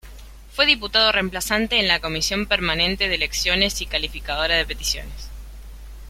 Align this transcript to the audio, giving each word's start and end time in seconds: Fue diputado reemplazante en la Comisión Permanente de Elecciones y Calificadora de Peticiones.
Fue 0.51 0.65
diputado 0.65 1.11
reemplazante 1.11 1.77
en 1.79 1.87
la 1.87 1.99
Comisión 1.99 2.47
Permanente 2.47 3.07
de 3.07 3.13
Elecciones 3.13 3.81
y 3.81 3.85
Calificadora 3.85 4.55
de 4.55 4.65
Peticiones. 4.65 5.29